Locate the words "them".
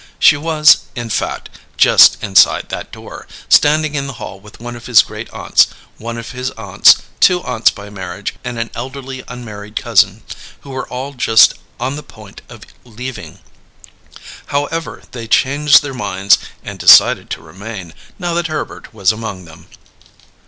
19.45-19.67